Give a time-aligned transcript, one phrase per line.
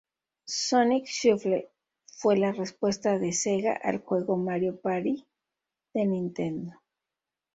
[0.47, 1.69] Sonic Shuffle
[2.07, 5.27] fue la respuesta de Sega al juego Mario Party
[5.93, 6.71] de Nintendo.